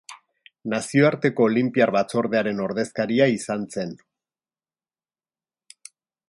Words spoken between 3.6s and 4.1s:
zen.